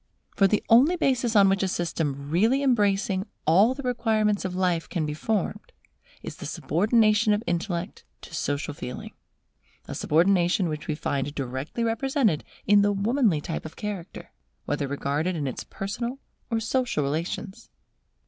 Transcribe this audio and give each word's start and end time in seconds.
For 0.35 0.47
the 0.47 0.63
only 0.67 0.95
basis 0.95 1.35
on 1.35 1.47
which 1.47 1.61
a 1.61 1.67
system 1.67 2.31
really 2.31 2.63
embracing 2.63 3.27
all 3.45 3.75
the 3.75 3.83
requirements 3.83 4.43
of 4.43 4.55
life 4.55 4.89
can 4.89 5.05
be 5.05 5.13
formed, 5.13 5.73
is 6.23 6.37
the 6.37 6.47
subordination 6.47 7.33
of 7.33 7.43
intellect 7.45 8.03
to 8.21 8.33
social 8.33 8.73
feeling: 8.73 9.13
a 9.87 9.93
subordination 9.93 10.69
which 10.69 10.87
we 10.87 10.95
find 10.95 11.35
directly 11.35 11.83
represented 11.83 12.43
in 12.65 12.81
the 12.81 12.91
womanly 12.91 13.41
type 13.41 13.63
of 13.63 13.75
character, 13.75 14.31
whether 14.65 14.87
regarded 14.87 15.35
in 15.35 15.45
its 15.45 15.63
personal 15.63 16.17
or 16.49 16.59
social 16.59 17.03
relations. 17.03 17.69